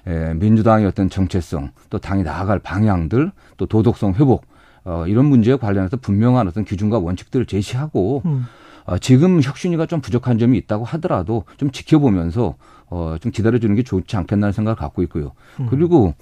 에, 0.07 0.33
민주당의 0.33 0.87
어떤 0.87 1.09
정체성 1.09 1.71
또 1.89 1.99
당이 1.99 2.23
나아갈 2.23 2.59
방향들 2.59 3.31
또 3.57 3.65
도덕성 3.65 4.13
회복 4.13 4.45
어, 4.85 5.05
이런 5.05 5.25
문제에 5.25 5.57
관련해서 5.57 5.97
분명한 5.97 6.47
어떤 6.47 6.63
기준과 6.63 6.99
원칙들을 6.99 7.45
제시하고 7.45 8.21
음. 8.25 8.45
어, 8.85 8.97
지금 8.97 9.41
혁신위가 9.41 9.85
좀 9.85 9.99
부족한 9.99 10.39
점이 10.39 10.57
있다고 10.59 10.85
하더라도 10.85 11.43
좀 11.57 11.71
지켜보면서 11.71 12.55
어, 12.89 13.17
좀 13.19 13.33
기다려주는 13.33 13.75
게 13.75 13.83
좋지 13.83 14.15
않겠나는 14.15 14.53
생각을 14.53 14.77
갖고 14.77 15.03
있고요. 15.03 15.33
음. 15.59 15.67
그리고 15.69 16.13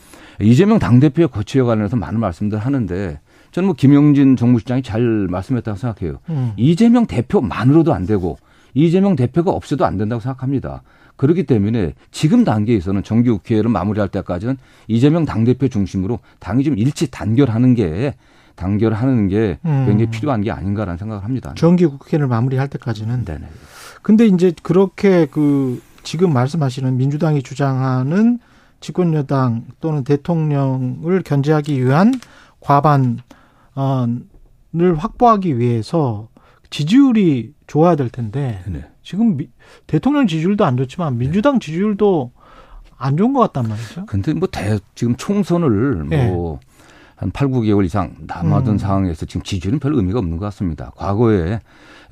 이재명 0.42 0.80
당대표의 0.80 1.27
거취에 1.27 1.62
관련해서 1.62 1.96
많은 1.96 2.20
말씀들 2.20 2.58
하는데 2.58 3.20
저는 3.51 3.68
뭐 3.68 3.75
김영진 3.75 4.36
정무실장이 4.36 4.82
잘 4.82 5.01
말씀했다고 5.30 5.77
생각해요. 5.77 6.18
음. 6.30 6.54
이재명 6.58 7.06
대표만으로도 7.06 7.94
안 7.94 8.08
되고 8.08 8.38
이재명 8.74 9.15
대표가 9.15 9.51
없어도 9.51 9.86
안 9.86 9.98
된다고 9.98 10.20
생각합니다. 10.20 10.82
그렇기 11.15 11.43
때문에 11.43 11.93
지금 12.12 12.43
단계에서는 12.43 13.03
정기국회를 13.03 13.69
마무리할 13.69 14.10
때까지는 14.10 14.57
이재명 14.88 15.25
당대표 15.25 15.67
중심으로 15.67 16.19
당이 16.39 16.63
좀 16.63 16.77
일치 16.77 17.10
단결하는 17.10 17.74
게 17.74 18.15
단결하는 18.55 19.27
게 19.27 19.60
음. 19.65 19.86
굉장히 19.88 20.10
필요한 20.10 20.41
게 20.41 20.51
아닌가라는 20.51 20.98
생각을 20.98 21.24
합니다. 21.24 21.53
정기 21.55 21.86
국회를 21.86 22.27
마무리할 22.27 22.69
때까지는. 22.69 23.25
네네. 23.25 23.48
근데 24.01 24.25
이제 24.27 24.53
그렇게 24.63 25.25
그 25.25 25.81
지금 26.03 26.31
말씀하시는 26.34 26.95
민주당이 26.95 27.43
주장하는 27.43 28.39
집권 28.79 29.13
여당 29.13 29.65
또는 29.81 30.03
대통령을 30.03 31.24
견제하기 31.24 31.84
위한 31.84 32.13
과반 32.60 33.19
을 33.77 34.95
확보하기 34.95 35.57
위해서 35.57 36.27
지지율이 36.69 37.53
좋아야 37.67 37.95
될 37.95 38.10
텐데 38.10 38.62
네. 38.67 38.86
지금 39.05 39.38
미, 39.38 39.47
대통령 39.88 40.27
지지율도 40.27 40.65
안 40.65 40.75
좋지만 40.75 41.17
민주당 41.17 41.59
지지율도 41.59 42.31
안 42.97 43.15
좋은 43.15 43.33
것 43.33 43.39
같단 43.41 43.69
말이죠. 43.69 44.05
근데 44.07 44.33
뭐 44.33 44.47
대, 44.51 44.79
지금 44.95 45.15
총선을 45.15 46.07
네. 46.09 46.27
뭐한 46.27 47.31
8, 47.31 47.47
9개월 47.50 47.85
이상 47.85 48.15
남아둔 48.21 48.74
음. 48.74 48.77
상황에서 48.77 49.27
지금 49.27 49.43
지지율은 49.43 49.79
별 49.79 49.93
의미가 49.93 50.17
없는 50.19 50.38
것 50.38 50.45
같습니다. 50.45 50.91
과거에 50.95 51.59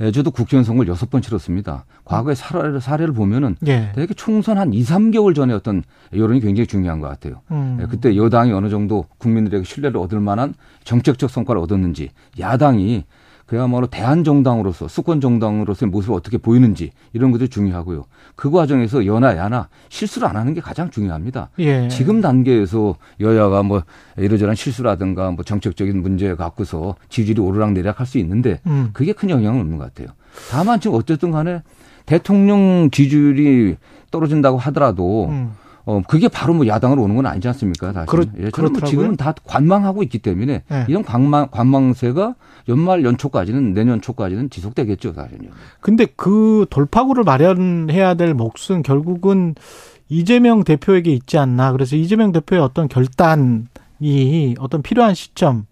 예, 0.01 0.12
저도 0.12 0.31
국회의원 0.31 0.63
선거를 0.63 0.89
여섯 0.89 1.09
번 1.09 1.21
치렀습니다. 1.21 1.85
과거의 2.03 2.35
사례를, 2.35 2.81
사례를 2.81 3.13
보면은 3.13 3.55
예. 3.67 3.91
되게 3.95 4.13
총선 4.13 4.57
한 4.57 4.73
2, 4.73 4.83
3개월 4.83 5.35
전에 5.35 5.53
어떤 5.53 5.83
여론이 6.15 6.41
굉장히 6.41 6.67
중요한 6.67 7.00
것 7.00 7.07
같아요. 7.07 7.41
음. 7.51 7.79
예, 7.81 7.85
그때 7.88 8.15
여당이 8.15 8.51
어느 8.51 8.69
정도 8.69 9.05
국민들에게 9.17 9.63
신뢰를 9.63 9.97
얻을 9.97 10.19
만한 10.19 10.53
정책적 10.83 11.29
성과를 11.29 11.59
얻었는지 11.62 12.09
야당이 12.39 13.05
그야말로 13.53 13.86
대한정당으로서 13.86 14.88
수권정당으로서의 14.88 15.91
모습을 15.91 16.15
어떻게 16.15 16.39
보이는지 16.39 16.89
이런 17.13 17.31
것도 17.31 17.45
중요하고요. 17.45 18.05
그 18.36 18.50
과정에서 18.50 19.05
여나 19.05 19.38
야나 19.38 19.69
실수를 19.89 20.27
안 20.27 20.38
하는 20.38 20.55
게 20.55 20.60
가장 20.60 20.89
중요합니다. 20.89 21.51
예. 21.60 21.88
지금 21.88 22.19
단계에서 22.19 22.95
여야가 23.19 23.62
뭐 23.62 23.83
이러저런 24.17 24.55
실수라든가 24.55 25.29
뭐 25.29 25.43
정책적인 25.43 26.01
문제 26.01 26.33
갖고서 26.33 26.95
지지율이 27.10 27.41
오르락내리락 27.41 28.00
할 28.00 28.07
수 28.07 28.17
있는데 28.17 28.60
음. 28.65 28.89
그게 28.91 29.13
큰 29.13 29.29
영향은 29.29 29.62
없는 29.62 29.77
것 29.77 29.86
같아요. 29.93 30.13
다만 30.50 30.79
지금 30.79 30.98
어쨌든 30.98 31.29
간에 31.29 31.62
대통령 32.07 32.89
지지율이 32.91 33.77
떨어진다고 34.10 34.57
하더라도 34.57 35.27
음. 35.29 35.51
어, 35.85 36.01
그게 36.07 36.27
바로 36.27 36.53
뭐 36.53 36.65
야당으로 36.65 37.01
오는 37.03 37.15
건 37.15 37.25
아니지 37.25 37.47
않습니까? 37.49 37.91
사실. 37.91 38.05
그렇, 38.07 38.25
예, 38.39 38.51
저는 38.51 38.73
뭐 38.73 38.81
지금은 38.81 39.17
다 39.17 39.33
관망하고 39.45 40.01
있기 40.03 40.19
때문에 40.19 40.63
네. 40.67 40.85
이런 40.87 41.03
관망, 41.03 41.49
관망세가 41.51 42.35
연말 42.69 43.03
연초까지는 43.03 43.73
내년 43.73 43.99
초까지는 43.99 44.49
지속되겠죠, 44.49 45.13
사실은요. 45.13 45.49
근데 45.81 46.05
그 46.15 46.65
돌파구를 46.69 47.25
마련해야 47.25 48.13
될 48.13 48.33
몫은 48.33 48.83
결국은 48.83 49.55
이재명 50.07 50.63
대표에게 50.63 51.11
있지 51.11 51.37
않나. 51.37 51.71
그래서 51.73 51.95
이재명 51.95 52.31
대표의 52.31 52.61
어떤 52.61 52.87
결단이 52.87 54.55
어떤 54.59 54.81
필요한 54.81 55.13
시점, 55.15 55.65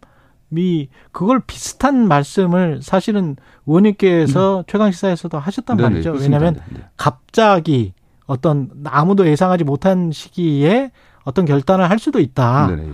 이 0.54 0.90
그걸 1.14 1.40
비슷한 1.40 2.10
말씀을 2.10 2.82
사실은 2.82 3.38
의원님께서 3.66 4.60
음. 4.60 4.64
최강 4.68 4.92
시사에서도 4.92 5.40
하셨단 5.40 5.78
네네, 5.78 5.90
말이죠. 5.90 6.12
왜냐하면 6.12 6.60
네. 6.74 6.82
갑자기 6.98 7.94
어떤 8.26 8.70
아무도 8.86 9.28
예상하지 9.28 9.64
못한 9.64 10.12
시기에 10.12 10.92
어떤 11.24 11.46
결단을 11.46 11.90
할 11.90 12.00
수도 12.00 12.20
있다. 12.20 12.68
네네. 12.68 12.90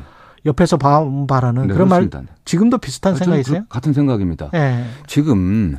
옆에서 0.46 0.78
바라는 0.78 1.68
네, 1.68 1.74
그런 1.74 1.90
그렇습니다. 1.90 2.20
말 2.20 2.28
지금도 2.46 2.78
비슷한 2.78 3.14
아, 3.14 3.18
생각이세요? 3.18 3.62
그 3.64 3.68
같은 3.68 3.94
생각입니다. 3.94 4.50
네. 4.52 4.86
지금 5.06 5.78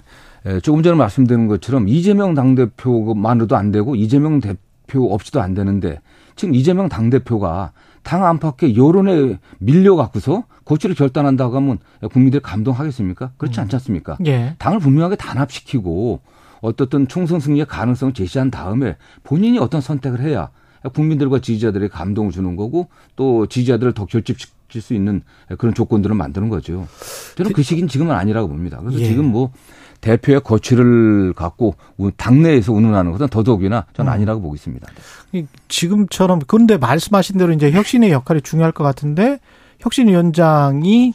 조금 0.63 0.83
전에 0.83 0.97
말씀드린 0.97 1.49
것처럼 1.49 1.89
이재명 1.89 2.35
당대표만으로도 2.35 3.57
안 3.57 3.73
되고 3.73 3.97
이재명 3.97 4.41
대표 4.41 5.13
없이도 5.13 5.41
안 5.41 5.55
되는데 5.55 6.01
지금 6.37 6.55
이재명 6.55 6.89
당대표가 6.89 7.73
당 8.03 8.25
안팎의 8.25 8.77
여론에 8.77 9.39
밀려 9.59 9.97
갖고서 9.97 10.45
고치를 10.65 10.95
결단한다고 10.95 11.57
하면 11.57 11.79
국민들 12.13 12.41
감동하겠습니까? 12.41 13.33
그렇지 13.37 13.61
음. 13.61 13.63
않지 13.63 13.77
않습니까? 13.77 14.19
예. 14.27 14.55
당을 14.59 14.79
분명하게 14.81 15.17
단합시키고 15.17 16.21
어떻든 16.61 17.09
총선 17.09 17.41
승리의 17.41 17.67
가능성을 17.67 18.15
제시한 18.15 18.51
다음에 18.51 18.97
본인이 19.23 19.59
어떤 19.59 19.81
선택을 19.81 20.21
해야 20.21 20.51
국민들과 20.93 21.41
지지자들의 21.41 21.89
감동을 21.89 22.33
주는 22.33 22.57
거고 22.57 22.89
또 23.17 23.47
지지자들을 23.47 23.93
더 23.95 24.07
결집시킬 24.07 24.81
수 24.81 24.95
있는 24.95 25.23
그런 25.59 25.75
조건들을 25.75 26.15
만드는 26.15 26.49
거죠. 26.49 26.87
저는 27.37 27.53
그 27.53 27.63
시기는 27.63 27.89
지금은 27.89 28.15
아니라고 28.15 28.49
봅니다. 28.49 28.79
그래서 28.81 29.01
예. 29.01 29.07
지금 29.07 29.27
뭐 29.27 29.53
대표의 30.01 30.41
거취를 30.43 31.33
갖고 31.33 31.75
당내에서 32.17 32.73
운운하는 32.73 33.11
것은 33.13 33.29
더더욱이나 33.29 33.87
저는 33.95 34.11
음. 34.11 34.15
아니라고 34.15 34.41
보고 34.41 34.55
있습니다. 34.55 34.87
지금처럼 35.67 36.41
그런데 36.47 36.77
말씀하신 36.77 37.39
대로 37.39 37.53
이제 37.53 37.73
혁신의 37.73 38.13
역할이 38.13 38.43
중요할 38.43 38.73
것 38.73 38.85
같은데 38.85 39.41
혁신위원장이 39.81 41.15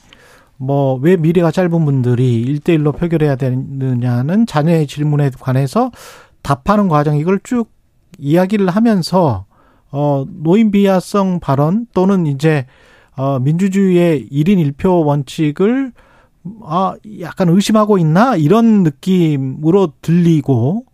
뭐 0.57 0.95
왜 1.01 1.17
미래가 1.17 1.51
짧은 1.51 1.85
분들이 1.85 2.41
일대일로 2.41 2.93
표결해야 2.93 3.35
되느냐는 3.35 4.45
자녀의 4.45 4.87
질문에 4.87 5.31
관해서 5.39 5.91
답하는 6.41 6.87
과정 6.87 7.17
이걸 7.17 7.39
쭉 7.43 7.69
이야기를 8.17 8.69
하면서 8.69 9.45
어 9.91 10.25
노인 10.27 10.71
비하성 10.71 11.39
발언 11.39 11.87
또는 11.93 12.25
이제 12.25 12.65
어 13.15 13.39
민주주의의 13.39 14.27
1인 14.31 14.73
1표 14.73 15.05
원칙을 15.05 15.91
아 16.63 16.95
약간 17.21 17.49
의심하고 17.49 17.97
있나 17.97 18.35
이런 18.35 18.83
느낌으로 18.83 19.93
들리고 20.01 20.85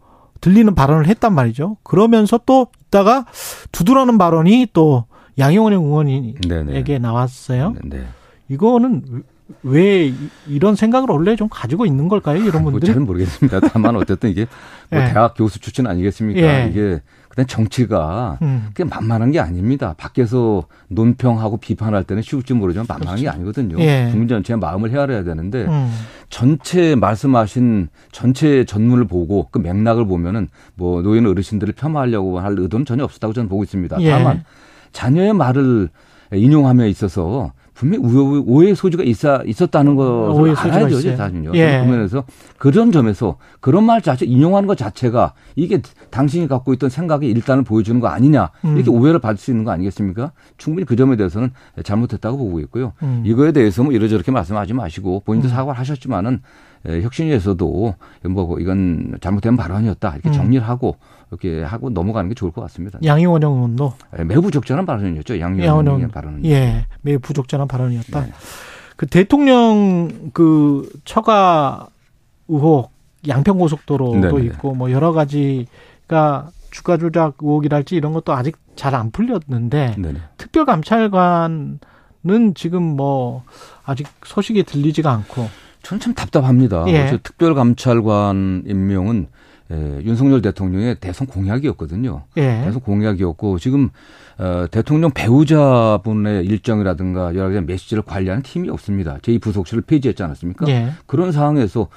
들리는 0.42 0.74
발언을 0.76 1.08
했단 1.08 1.34
말이죠. 1.34 1.78
그러면서 1.84 2.40
또 2.46 2.68
있다가 2.88 3.26
두드러는 3.72 4.18
발언이 4.18 4.68
또 4.74 5.06
양용원 5.38 5.74
의원에게 5.74 6.48
네네. 6.48 7.00
나왔어요. 7.00 7.76
네 7.86 8.06
이거는 8.50 9.24
왜 9.64 10.14
이런 10.48 10.76
생각을 10.76 11.10
원래 11.10 11.36
좀 11.36 11.48
가지고 11.50 11.86
있는 11.86 12.08
걸까요? 12.08 12.38
이런 12.38 12.64
분들? 12.64 12.72
뭐잘 12.72 13.00
모르겠습니다. 13.00 13.60
다만 13.62 13.96
어쨌든 13.96 14.30
이게 14.30 14.46
뭐 14.92 15.02
예. 15.02 15.06
대학 15.06 15.34
교수 15.36 15.60
출신 15.60 15.88
아니겠습니까? 15.88 16.42
예. 16.42 16.70
이게 16.70 17.02
그냥 17.30 17.48
정치가 17.48 18.38
음. 18.42 18.66
그게 18.70 18.84
만만한 18.84 19.32
게 19.32 19.40
아닙니다. 19.40 19.96
밖에서 19.98 20.64
논평하고 20.90 21.58
비판할 21.58 22.04
때는 22.04 22.22
쉬울지 22.22 22.54
모르지만 22.54 22.86
만만한 22.88 23.16
그렇죠. 23.16 23.24
게 23.24 23.30
아니거든요. 23.30 23.80
예. 23.80 24.08
국민 24.12 24.28
전체의 24.28 24.60
마음을 24.60 24.92
헤아려야 24.92 25.24
되는데 25.24 25.66
음. 25.66 25.92
전체 26.30 26.96
말씀하신 26.96 27.90
전체 28.12 28.66
전문을 28.66 29.06
보고 29.06 29.48
그 29.52 29.60
맥락을 29.60 30.06
보면은 30.06 30.48
뭐 30.76 31.02
노인 31.02 31.26
어르신들을 31.26 31.74
폄하하려고 31.74 32.40
할 32.40 32.56
의도는 32.58 32.86
전혀 32.86 33.04
없었다고 33.04 33.34
저는 33.34 33.50
보고 33.50 33.64
있습니다. 33.64 34.02
예. 34.02 34.12
다만 34.12 34.44
자녀의 34.92 35.34
말을 35.34 35.90
인용함에 36.34 36.90
있어서 36.90 37.54
분명히 37.74 38.06
오해 38.46 38.76
소지가 38.76 39.04
있어, 39.04 39.42
있었다는 39.46 39.96
것을 39.96 40.54
알아야죠, 40.58 41.00
사실은요. 41.16 41.52
예. 41.54 41.80
그면에서 41.82 42.26
그런 42.58 42.92
점에서 42.92 43.38
그런 43.62 43.86
말 43.86 44.02
자체 44.02 44.26
인용하는 44.26 44.68
것 44.68 44.78
자체가 44.78 45.34
이게 45.56 45.82
당신이 46.10 46.50
갖고 46.50 46.74
있던 46.74 46.90
생각의 46.90 47.30
일단을 47.30 47.64
보여주는 47.64 48.02
거 48.02 48.10
아니냐 48.10 48.50
이렇게 48.64 48.92
음. 48.92 48.96
오해를 48.96 49.20
받을 49.20 49.38
수 49.38 49.52
있는 49.52 49.64
거 49.64 49.72
아니겠습니까? 49.72 50.34
충분히 50.58 50.86
그 50.86 50.98
점에 50.98 51.16
대해서는 51.16 51.52
잘못했다고 51.82 52.38
보고 52.38 52.60
있고요. 52.60 52.92
음. 53.02 53.24
이거에 53.26 53.54
대해서 53.54 53.82
뭐 53.82 53.94
이러저렇게 53.94 54.30
말씀하지 54.30 54.74
마시고 54.74 55.22
본인도 55.26 55.48
음. 55.48 55.50
사과를 55.50 55.80
하셨지만은 55.80 56.42
혁신위에서도 56.86 57.96
뭐 58.30 58.60
이건 58.60 59.18
잘못된 59.22 59.58
발언이었다 59.58 60.14
이렇게 60.14 60.30
음. 60.30 60.34
정리를 60.34 60.68
하고 60.68 60.96
이렇게 61.30 61.62
하고 61.64 61.90
넘어가는 61.90 62.30
게 62.30 62.36
좋을 62.36 62.52
것 62.52 62.62
같습니다. 62.62 63.00
양희원 63.04 63.44
의원도 63.44 63.94
매우 64.26 64.42
부적절한 64.42 64.86
발언이었죠. 64.86 65.40
양희원 65.40 65.86
의원의 65.88 66.08
발언은. 66.10 66.46
예, 66.46 66.86
매우 67.02 67.20
부적절한 67.20 67.68
발언이었다. 67.68 68.22
네. 68.26 68.32
그 68.96 69.06
대통령 69.08 70.32
그 70.34 70.90
처가 71.06 71.88
의혹 72.48 72.92
양평고속도로도 73.28 74.20
네네. 74.20 74.46
있고 74.46 74.74
뭐 74.74 74.92
여러 74.92 75.12
가지가 75.12 76.50
주가 76.72 76.98
조작 76.98 77.36
의혹이랄지 77.42 77.96
이런 77.96 78.14
것도 78.14 78.34
아직 78.34 78.58
잘 78.76 78.96
안 78.96 79.12
풀렸는데 79.12 79.96
네네. 79.98 80.20
특별감찰관은 80.38 81.80
지금 82.56 82.84
뭐 82.84 83.44
아직 83.86 84.08
소식이 84.24 84.64
들리지가 84.64 85.12
않고 85.12 85.48
저는 85.84 86.00
참 86.00 86.14
답답합니다. 86.14 86.86
예. 86.88 87.20
특별감찰관 87.24 88.64
임명은 88.66 89.28
예, 89.72 90.02
윤석열 90.04 90.42
대통령의 90.42 90.96
대선 91.00 91.28
공약이었거든요. 91.28 92.24
예. 92.38 92.62
대선 92.64 92.82
공약이었고 92.82 93.60
지금 93.60 93.90
어, 94.40 94.66
대통령 94.72 95.12
배우자분의 95.12 96.46
일정이라든가 96.46 97.36
여러 97.36 97.50
가지 97.50 97.60
메시지를 97.66 98.04
관리하는 98.04 98.42
팀이 98.42 98.70
없습니다. 98.70 99.18
제2부속실을 99.18 99.86
폐지했지 99.86 100.24
않았습니까? 100.24 100.66
예. 100.70 100.92
그런 101.06 101.34
상황에서 101.34 101.90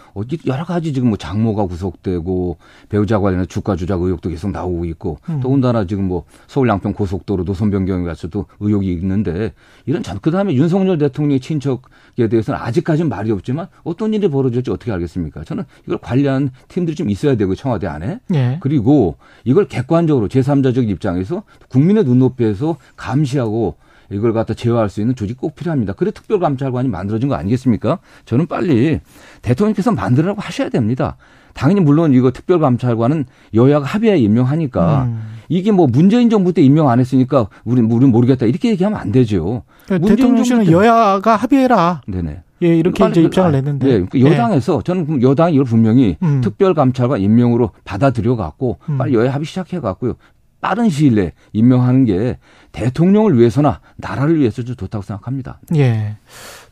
여러 0.47 0.65
가지 0.65 0.93
지금 0.93 1.09
뭐 1.09 1.17
장모가 1.17 1.67
구속되고 1.67 2.57
배우자 2.89 3.21
관련한 3.21 3.47
주가 3.47 3.77
조작 3.77 4.03
의혹도 4.03 4.29
계속 4.29 4.51
나오고 4.51 4.85
있고 4.87 5.19
음. 5.29 5.39
더군다나 5.41 5.87
지금 5.87 6.09
뭐 6.09 6.25
서울 6.49 6.69
양평 6.69 6.95
고속도로 6.95 7.45
노선 7.45 7.71
변경에 7.71 8.05
가서도 8.05 8.47
의혹이 8.59 8.93
있는데 8.95 9.53
이런 9.87 10.03
참 10.03 10.19
그다음에 10.19 10.53
윤석열 10.55 10.99
대통령의 10.99 11.39
친척에 11.39 12.29
대해서는 12.29 12.59
아직까지는 12.61 13.09
말이 13.09 13.31
없지만 13.31 13.69
어떤 13.85 14.15
일이 14.15 14.29
벌어질지 14.29 14.73
어떻게 14.73 14.91
알겠습니까? 14.91 15.45
저는 15.45 15.63
이걸 15.87 15.99
관리하는 15.99 16.51
팀들이 16.67 16.97
좀 16.97 17.09
있어야 17.09 17.37
되고 17.37 17.55
청와대 17.63 17.87
안에 17.87 18.19
예. 18.35 18.59
그리고 18.61 19.15
이걸 19.45 19.69
객관적으로 19.69 20.27
제3자적 20.27 20.89
입장에서 20.89 21.45
국민의 21.69 22.03
눈높이 22.03 22.23
높여서 22.23 22.77
감시하고 22.97 23.77
이걸 24.11 24.33
갖다 24.33 24.53
제어할 24.53 24.89
수 24.89 25.01
있는 25.01 25.15
조직이 25.15 25.39
꼭 25.39 25.55
필요합니다. 25.55 25.93
그래 25.93 26.11
특별감찰관이 26.11 26.89
만들어진 26.89 27.29
거 27.29 27.37
아니겠습니까? 27.37 27.99
저는 28.25 28.47
빨리 28.47 29.01
대통령께서 29.43 29.93
만들라고 29.93 30.41
하셔야 30.41 30.69
됩니다. 30.71 31.17
당연히 31.55 31.81
물론 31.81 32.15
이거 32.15 32.33
특별감찰관은 32.33 33.27
여야가 33.55 33.87
합의해 33.87 34.19
임명하니까 34.19 35.05
음. 35.05 35.23
이게 35.49 35.71
뭐 35.71 35.87
문재인 35.87 36.31
정부 36.31 36.53
때 36.53 36.63
임명 36.63 36.89
안 36.89 36.99
했으니까 36.99 37.49
우리 37.65 37.81
우리 37.81 38.07
모르겠다 38.07 38.47
이렇게 38.47 38.71
얘기하면 38.71 38.99
안 38.99 39.13
되죠. 39.13 39.63
그러니까 39.87 40.09
대통령실은 40.09 40.71
여야가 40.71 41.37
합의해라. 41.37 42.03
네네. 42.09 42.43
예, 42.63 42.77
이렇게 42.77 43.09
이제 43.09 43.23
입장을 43.23 43.53
냈는데. 43.53 44.07
예, 44.15 44.21
여당에서 44.21 44.79
예. 44.79 44.83
저는 44.85 45.23
여당이 45.23 45.55
이걸 45.55 45.65
분명히 45.65 46.17
음. 46.23 46.41
특별감찰관 46.41 47.21
임명으로 47.21 47.71
받아들여 47.85 48.37
갖고 48.37 48.79
음. 48.89 48.99
빨리 48.99 49.15
여야 49.15 49.33
합의 49.33 49.47
시작해 49.47 49.81
갖고요. 49.81 50.15
빠른 50.61 50.89
시일 50.89 51.17
내에 51.17 51.33
임명하는 51.53 52.05
게 52.05 52.39
대통령을 52.71 53.37
위해서나 53.37 53.81
나라를 53.97 54.39
위해서도 54.39 54.77
좋다고 54.77 55.03
생각합니다. 55.03 55.59
예. 55.75 56.17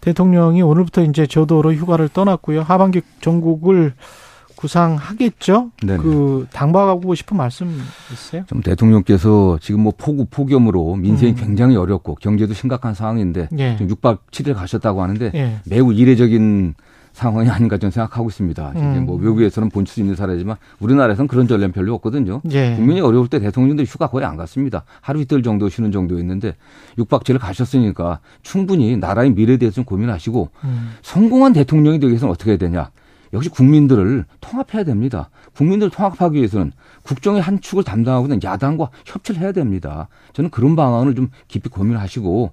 대통령이 0.00 0.62
오늘부터 0.62 1.02
이제 1.02 1.26
저도로 1.26 1.74
휴가를 1.74 2.08
떠났고요. 2.08 2.62
하반기 2.62 3.02
전국을 3.20 3.94
구상하겠죠. 4.60 5.70
네네. 5.82 6.02
그 6.02 6.46
당부하고 6.52 7.14
싶은 7.14 7.36
말씀 7.36 7.74
있어요? 8.12 8.44
좀 8.46 8.60
대통령께서 8.60 9.58
지금 9.60 9.80
뭐 9.80 9.92
폭우 9.96 10.26
폭염으로 10.30 10.96
민생이 10.96 11.32
음. 11.32 11.36
굉장히 11.36 11.76
어렵고 11.76 12.16
경제도 12.16 12.52
심각한 12.52 12.92
상황인데 12.92 13.48
예. 13.58 13.76
지금 13.78 13.94
6박 13.96 14.18
7일 14.30 14.54
가셨다고 14.54 15.02
하는데 15.02 15.32
예. 15.34 15.56
매우 15.64 15.94
이례적인 15.94 16.74
상황이 17.12 17.48
아닌가 17.48 17.76
저는 17.76 17.90
생각하고 17.90 18.28
있습니다. 18.28 18.72
음. 18.76 19.06
뭐 19.06 19.16
외국에서는 19.16 19.70
본수 19.70 20.00
있는 20.00 20.14
사례지만 20.14 20.56
우리나라에서는 20.78 21.26
그런 21.26 21.48
전례는 21.48 21.72
별로 21.72 21.94
없거든요. 21.94 22.40
예. 22.52 22.76
국민이 22.76 23.00
어려울 23.00 23.28
때 23.28 23.40
대통령들 23.40 23.84
휴가 23.84 24.06
거의 24.08 24.24
안 24.26 24.36
갔습니다. 24.36 24.84
하루 25.00 25.20
이틀 25.20 25.42
정도 25.42 25.68
쉬는 25.68 25.90
정도였는데 25.90 26.54
6박 26.98 27.24
7일 27.24 27.38
가셨으니까 27.40 28.20
충분히 28.42 28.96
나라의 28.96 29.32
미래에 29.32 29.56
대해서 29.56 29.76
좀 29.76 29.84
고민하시고 29.84 30.50
음. 30.64 30.90
성공한 31.02 31.52
대통령이 31.52 31.98
되기 31.98 32.10
위해서는 32.10 32.32
어떻게 32.32 32.52
해야 32.52 32.58
되냐. 32.58 32.90
역시 33.32 33.48
국민들을 33.48 34.24
통합해야 34.40 34.84
됩니다. 34.84 35.30
국민들을 35.54 35.90
통합하기 35.90 36.36
위해서는 36.36 36.72
국정의 37.02 37.40
한 37.40 37.60
축을 37.60 37.84
담당하고 37.84 38.26
있는 38.26 38.40
야당과 38.42 38.90
협치를 39.04 39.40
해야 39.40 39.52
됩니다. 39.52 40.08
저는 40.32 40.50
그런 40.50 40.76
방안을 40.76 41.14
좀 41.14 41.30
깊이 41.48 41.68
고민하시고 41.68 42.52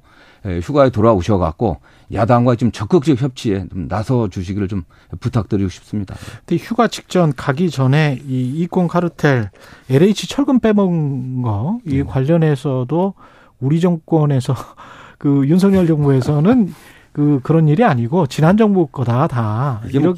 휴가에 0.62 0.90
돌아오셔갖고 0.90 1.78
야당과 2.14 2.56
좀 2.56 2.72
적극적 2.72 3.22
협치에 3.22 3.66
좀 3.70 3.88
나서 3.88 4.30
주시기를 4.30 4.68
좀 4.68 4.84
부탁드리고 5.20 5.70
싶습니다. 5.70 6.16
근데 6.46 6.64
휴가 6.64 6.88
직전 6.88 7.34
가기 7.36 7.70
전에 7.70 8.20
이 8.26 8.50
이권 8.62 8.88
카르텔 8.88 9.50
LH 9.90 10.28
철근 10.30 10.60
빼먹은 10.60 11.42
거이 11.42 11.80
네. 11.86 12.04
관련해서도 12.04 13.14
우리 13.60 13.80
정권에서 13.80 14.54
그 15.18 15.48
윤석열 15.48 15.88
정부에서는 15.88 16.74
그 17.12 17.40
그런 17.42 17.68
일이 17.68 17.84
아니고 17.84 18.28
지난 18.28 18.58
정부 18.58 18.86
거다 18.86 19.28
다. 19.28 19.82
이게 19.88 20.00
뭐 20.00 20.14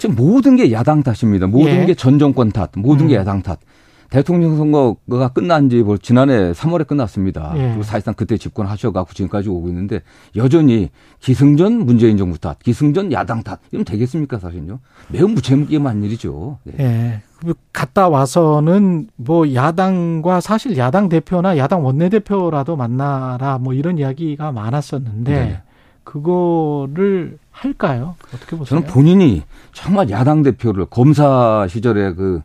지금 0.00 0.16
모든 0.16 0.56
게 0.56 0.72
야당 0.72 1.02
탓입니다. 1.02 1.46
모든 1.46 1.82
예. 1.82 1.86
게전 1.86 2.18
정권 2.18 2.50
탓, 2.50 2.70
모든 2.74 3.04
음. 3.04 3.08
게 3.08 3.16
야당 3.16 3.42
탓. 3.42 3.60
대통령 4.08 4.56
선거가 4.56 5.28
끝난 5.28 5.68
지 5.68 5.82
뭐 5.82 5.96
지난해 5.98 6.50
3월에 6.52 6.84
끝났습니다. 6.86 7.52
예. 7.56 7.68
그리고 7.68 7.82
사실상 7.84 8.14
그때 8.14 8.36
집권하셔가지고 8.38 9.12
지금까지 9.14 9.50
오고 9.50 9.68
있는데 9.68 10.00
여전히 10.36 10.88
기승전 11.20 11.84
문재인 11.86 12.16
정부 12.16 12.38
탓, 12.38 12.58
기승전 12.60 13.12
야당 13.12 13.42
탓 13.44 13.60
이러면 13.70 13.84
되겠습니까 13.84 14.38
사실은요? 14.40 14.80
매우 15.10 15.28
무책임한 15.28 16.02
일이죠. 16.02 16.58
네. 16.64 16.74
예. 16.80 17.52
갔다 17.72 18.08
와서는 18.08 19.08
뭐 19.16 19.54
야당과 19.54 20.40
사실 20.40 20.76
야당 20.78 21.08
대표나 21.10 21.56
야당 21.58 21.84
원내대표라도 21.84 22.74
만나라 22.76 23.58
뭐 23.58 23.74
이런 23.74 23.98
이야기가 23.98 24.50
많았었는데 24.50 25.32
네. 25.32 25.62
그거를 26.10 27.38
할까요? 27.52 28.16
어떻게 28.34 28.56
보세요? 28.56 28.80
저는 28.80 28.92
본인이 28.92 29.44
정말 29.72 30.10
야당 30.10 30.42
대표를 30.42 30.86
검사 30.86 31.66
시절에 31.68 32.14
그 32.14 32.42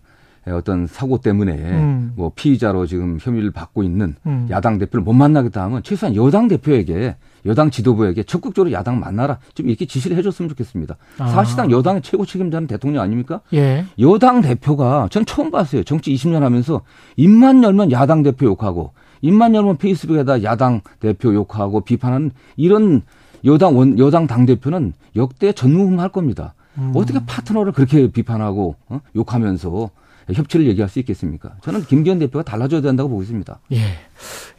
예, 0.48 0.52
어떤 0.52 0.86
사고 0.86 1.18
때문에 1.18 1.54
음. 1.54 2.14
뭐 2.16 2.32
피의자로 2.36 2.86
지금 2.86 3.18
혐의를 3.20 3.50
받고 3.50 3.82
있는 3.82 4.16
음. 4.28 4.46
야당 4.52 4.78
대표를 4.78 5.04
못 5.04 5.14
만나겠다 5.14 5.64
하면 5.64 5.82
최소한 5.82 6.16
여당 6.16 6.48
대표에게 6.48 7.16
여당 7.48 7.72
지도부에게 7.72 8.22
적극적으로 8.22 8.72
야당 8.72 9.00
만나라 9.00 9.40
좀 9.56 9.68
이렇게 9.68 9.86
지시를 9.86 10.16
해줬으면 10.18 10.50
좋겠습니다. 10.50 10.98
아. 11.18 11.28
사실상 11.28 11.72
여당의 11.72 12.04
최고 12.04 12.24
책임자는 12.24 12.68
대통령 12.68 13.02
아닙니까? 13.02 13.42
예. 13.54 13.86
여당 13.98 14.42
대표가 14.42 15.08
전 15.10 15.26
처음 15.26 15.50
봤어요. 15.50 15.84
정치 15.84 16.14
20년 16.14 16.42
하면서 16.42 16.82
입만 17.16 17.64
열면 17.64 17.92
야당 17.92 18.22
대표 18.22 18.46
욕하고 18.46 18.94
입만 19.22 19.56
열면 19.56 19.78
페이스북에다 19.78 20.44
야당 20.44 20.82
대표 21.00 21.34
욕하고 21.34 21.82
비판하는 21.82 22.30
이런 22.58 23.02
여당 23.46 23.78
원 23.78 23.98
여당 24.00 24.28
당 24.28 24.46
대표는 24.46 24.94
역대 25.16 25.52
전무후무할 25.52 26.10
겁니다. 26.10 26.54
음. 26.78 26.92
어떻게 26.96 27.20
파트너를 27.26 27.72
그렇게 27.72 28.08
비판하고 28.08 28.76
어? 28.90 29.00
욕하면서 29.16 29.90
협치를 30.34 30.66
얘기할 30.68 30.90
수 30.90 31.00
있겠습니까? 31.00 31.52
저는 31.62 31.84
김기현 31.84 32.20
대표가 32.20 32.44
달라져야 32.44 32.82
된다고 32.82 33.10
보고 33.10 33.22
있습니다. 33.22 33.60
예. 33.74 33.78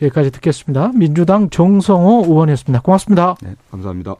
여기까지 0.00 0.30
듣겠습니다. 0.30 0.92
민주당 0.94 1.50
정성호 1.50 2.24
의원이었습니다. 2.28 2.82
고맙습니다. 2.82 3.34
네, 3.42 3.56
감사합니다. 3.70 4.14